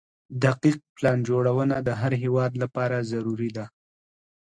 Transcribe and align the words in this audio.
دقيق 0.43 0.77
پلان 0.95 1.19
جوړونه 1.29 1.75
د 1.87 1.89
هر 2.01 2.11
هيواد 2.23 2.51
لپاره 2.63 2.97
ضروري 3.11 3.49
ده. 3.57 3.65